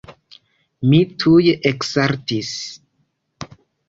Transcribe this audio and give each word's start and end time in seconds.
Mi 0.93 1.01
tuj 1.23 1.53
eksaltis. 1.71 2.55